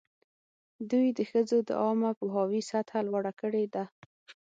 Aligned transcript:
دوی 0.91 1.07
د 1.17 1.19
ښځو 1.31 1.57
د 1.67 1.69
عامه 1.81 2.11
پوهاوي 2.19 2.61
سطحه 2.71 2.99
لوړه 3.07 3.31
کړې 3.41 3.65
ده. 3.73 3.83